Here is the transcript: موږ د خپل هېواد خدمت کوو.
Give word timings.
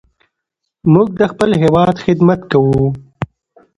موږ 0.93 1.07
د 1.19 1.21
خپل 1.31 1.49
هېواد 1.63 1.95
خدمت 2.05 2.41
کوو. 2.51 2.83